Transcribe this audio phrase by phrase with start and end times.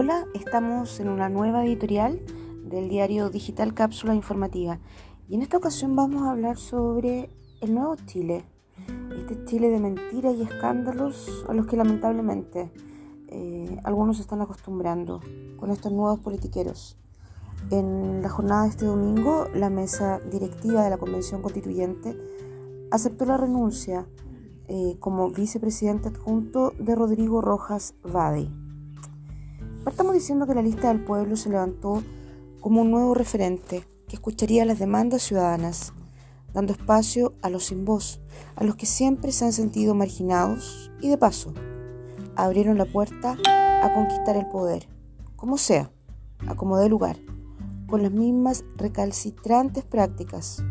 [0.00, 2.20] Hola, estamos en una nueva editorial
[2.62, 4.78] del diario digital Cápsula Informativa
[5.28, 8.44] y en esta ocasión vamos a hablar sobre el nuevo Chile,
[9.18, 12.70] este Chile de mentiras y escándalos a los que lamentablemente
[13.26, 15.20] eh, algunos se están acostumbrando
[15.56, 16.96] con estos nuevos politiqueros.
[17.72, 22.16] En la jornada de este domingo, la mesa directiva de la Convención Constituyente
[22.92, 24.06] aceptó la renuncia
[24.68, 28.48] eh, como vicepresidente adjunto de Rodrigo Rojas Vade.
[29.88, 32.02] Partamos diciendo que la lista del pueblo se levantó
[32.60, 35.94] como un nuevo referente que escucharía las demandas ciudadanas,
[36.52, 38.20] dando espacio a los sin voz,
[38.56, 41.54] a los que siempre se han sentido marginados y de paso
[42.36, 43.38] abrieron la puerta
[43.82, 44.86] a conquistar el poder,
[45.36, 45.90] como sea,
[46.46, 47.16] a como dé lugar,
[47.86, 50.62] con las mismas recalcitrantes prácticas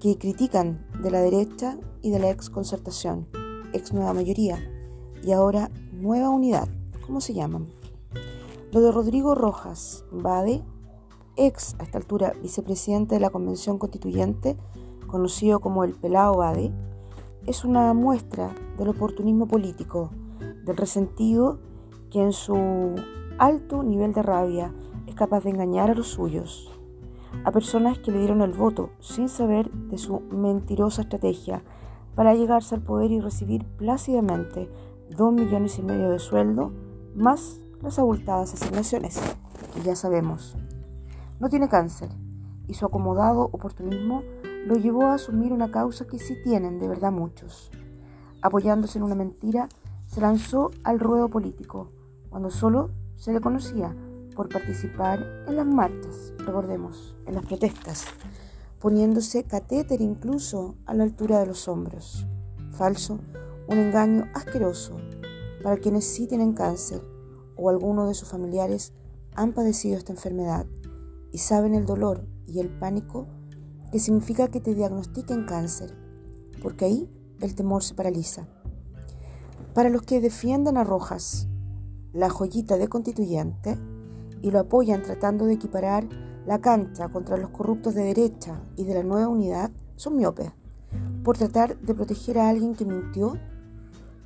[0.00, 3.28] que critican de la derecha y de la ex concertación,
[3.72, 4.58] ex nueva mayoría
[5.22, 6.68] y ahora nueva unidad,
[7.06, 7.81] ¿cómo se llaman?
[8.72, 10.64] Lo de Rodrigo Rojas Bade,
[11.36, 14.56] ex a esta altura vicepresidente de la Convención Constituyente,
[15.08, 16.72] conocido como el Pelao Bade,
[17.46, 20.08] es una muestra del oportunismo político,
[20.64, 21.58] del resentido
[22.10, 22.94] que en su
[23.36, 24.72] alto nivel de rabia
[25.06, 26.72] es capaz de engañar a los suyos,
[27.44, 31.62] a personas que le dieron el voto sin saber de su mentirosa estrategia
[32.14, 34.70] para llegarse al poder y recibir plácidamente
[35.10, 36.72] dos millones y medio de sueldo
[37.14, 39.20] más las abultadas asignaciones,
[39.74, 40.56] que ya sabemos.
[41.40, 42.08] No tiene cáncer
[42.68, 44.22] y su acomodado oportunismo
[44.66, 47.70] lo llevó a asumir una causa que sí tienen de verdad muchos.
[48.40, 49.68] Apoyándose en una mentira,
[50.06, 51.90] se lanzó al ruedo político,
[52.30, 53.96] cuando solo se le conocía
[54.36, 58.06] por participar en las marchas, recordemos, en las protestas,
[58.78, 62.26] poniéndose catéter incluso a la altura de los hombros.
[62.70, 63.18] Falso,
[63.68, 64.96] un engaño asqueroso
[65.62, 67.02] para quienes sí tienen cáncer
[67.56, 68.92] o alguno de sus familiares
[69.34, 70.66] han padecido esta enfermedad
[71.30, 73.26] y saben el dolor y el pánico
[73.90, 75.96] que significa que te diagnostiquen cáncer,
[76.62, 78.48] porque ahí el temor se paraliza.
[79.74, 81.48] Para los que defienden a Rojas,
[82.12, 83.78] la joyita de constituyente,
[84.42, 86.08] y lo apoyan tratando de equiparar
[86.46, 90.50] la cancha contra los corruptos de derecha y de la nueva unidad, son miopes,
[91.22, 93.38] por tratar de proteger a alguien que mintió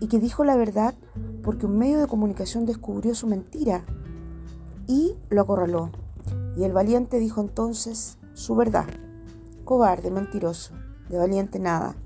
[0.01, 0.95] y que dijo la verdad
[1.43, 3.85] porque un medio de comunicación descubrió su mentira
[4.87, 5.91] y lo acorraló.
[6.57, 8.87] Y el valiente dijo entonces su verdad.
[9.65, 10.75] Cobarde, mentiroso,
[11.09, 11.97] de valiente nada.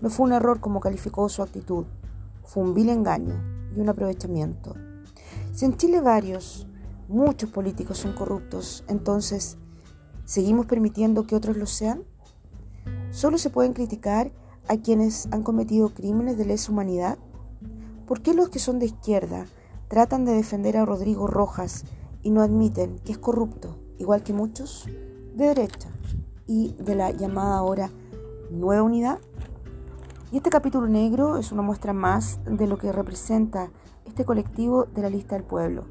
[0.00, 1.84] No fue un error como calificó su actitud,
[2.44, 3.34] fue un vil engaño
[3.74, 4.74] y un aprovechamiento.
[5.52, 6.66] Si en Chile varios,
[7.08, 9.56] muchos políticos son corruptos, entonces,
[10.24, 12.04] ¿seguimos permitiendo que otros lo sean?
[13.10, 14.32] Solo se pueden criticar
[14.68, 17.18] a quienes han cometido crímenes de lesa humanidad?
[18.06, 19.46] ¿Por qué los que son de izquierda
[19.88, 21.84] tratan de defender a Rodrigo Rojas
[22.22, 24.86] y no admiten que es corrupto, igual que muchos
[25.34, 25.88] de derecha
[26.46, 27.90] y de la llamada ahora
[28.50, 29.18] nueva unidad?
[30.32, 33.70] Y este capítulo negro es una muestra más de lo que representa
[34.04, 35.84] este colectivo de la lista del pueblo.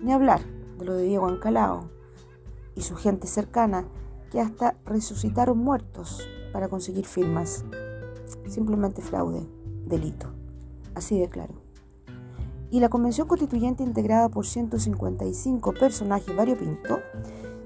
[0.00, 0.40] Ni hablar
[0.78, 1.88] de lo de Diego Ancalao
[2.74, 3.86] y su gente cercana
[4.30, 7.64] que hasta resucitaron muertos para conseguir firmas.
[8.46, 9.46] Simplemente fraude,
[9.86, 10.28] delito.
[10.94, 11.54] Así de claro.
[12.70, 17.00] Y la Convención Constituyente integrada por 155 personajes variopinto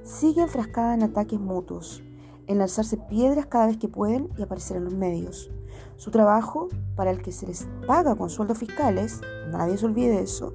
[0.03, 2.03] sigue enfrascada en ataques mutuos,
[2.47, 5.51] en lanzarse piedras cada vez que pueden y aparecer en los medios.
[5.97, 10.53] Su trabajo, para el que se les paga con sueldos fiscales, nadie se olvide eso,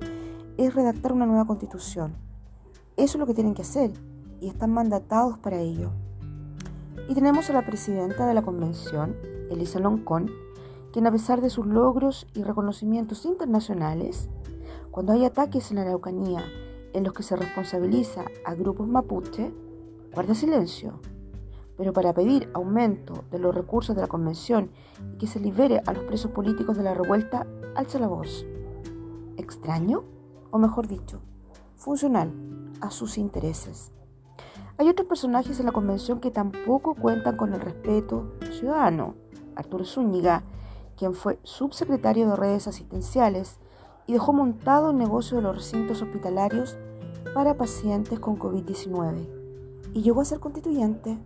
[0.57, 2.15] es redactar una nueva constitución.
[2.97, 3.91] Eso es lo que tienen que hacer
[4.39, 5.91] y están mandatados para ello.
[7.07, 9.15] Y tenemos a la presidenta de la convención,
[9.51, 10.31] Elisa Loncón,
[10.91, 14.29] quien a pesar de sus logros y reconocimientos internacionales,
[14.89, 16.43] cuando hay ataques en la Araucanía
[16.93, 19.53] en los que se responsabiliza a grupos mapuche,
[20.13, 20.99] guarda silencio.
[21.77, 24.71] Pero para pedir aumento de los recursos de la convención
[25.13, 28.45] y que se libere a los presos políticos de la revuelta, alza la voz.
[29.35, 30.05] ¿Extraño?
[30.51, 31.19] O mejor dicho,
[31.75, 32.31] funcional
[32.79, 33.91] a sus intereses.
[34.77, 39.15] Hay otros personajes en la convención que tampoco cuentan con el respeto ciudadano.
[39.55, 40.43] Arturo Zúñiga,
[40.97, 43.57] quien fue subsecretario de redes asistenciales
[44.05, 46.77] y dejó montado el negocio de los recintos hospitalarios
[47.33, 49.29] para pacientes con COVID-19.
[49.93, 51.17] Y llegó a ser constituyente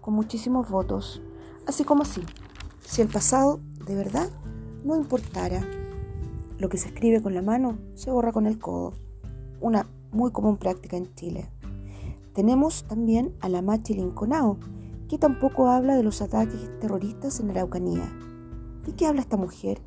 [0.00, 1.22] con muchísimos votos,
[1.66, 2.22] así como así,
[2.86, 4.28] si el pasado de verdad
[4.84, 5.60] no importara.
[6.58, 8.94] Lo que se escribe con la mano se borra con el codo,
[9.60, 11.50] una muy común práctica en Chile.
[12.32, 14.56] Tenemos también a la Machi Linconao,
[15.06, 18.10] que tampoco habla de los ataques terroristas en Araucanía.
[18.86, 19.82] ¿De qué habla esta mujer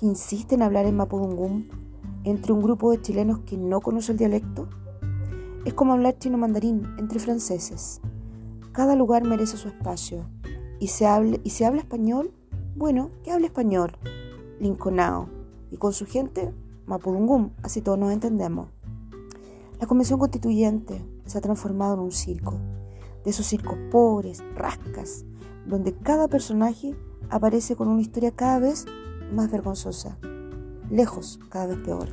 [0.00, 1.68] que insiste en hablar en Mapudungún,
[2.24, 4.70] entre un grupo de chilenos que no conoce el dialecto?
[5.66, 8.00] Es como hablar chino mandarín entre franceses.
[8.72, 10.24] Cada lugar merece su espacio.
[10.80, 12.32] Y se hable, y se habla español,
[12.74, 13.92] bueno, que hable español,
[14.58, 15.28] linconao.
[15.70, 16.54] Y con su gente,
[16.86, 18.68] mapudungum, así todos nos entendemos.
[19.78, 22.58] La Convención Constituyente se ha transformado en un circo,
[23.24, 25.24] de esos circos pobres, rascas,
[25.66, 26.96] donde cada personaje
[27.30, 28.86] aparece con una historia cada vez
[29.32, 30.18] más vergonzosa,
[30.90, 32.08] lejos, cada vez peor.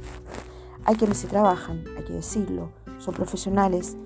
[0.85, 3.97] Hay quienes se trabajan, hay que decirlo, son profesionales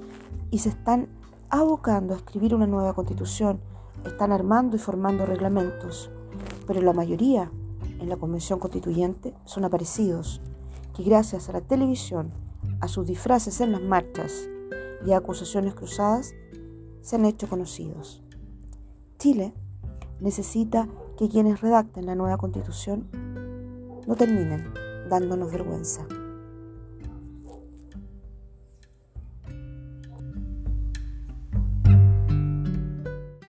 [0.49, 1.07] y se están
[1.49, 3.59] abocando a escribir una nueva constitución,
[4.05, 6.09] están armando y formando reglamentos,
[6.65, 7.51] pero la mayoría
[7.99, 10.41] en la convención constituyente son aparecidos,
[10.95, 12.31] que gracias a la televisión,
[12.81, 14.49] a sus disfraces en las marchas
[15.05, 16.33] y acusaciones cruzadas,
[17.01, 18.23] se han hecho conocidos.
[19.19, 19.53] Chile
[20.19, 23.09] necesita que quienes redacten la nueva constitución
[24.07, 24.73] no terminen
[25.09, 26.07] dándonos vergüenza.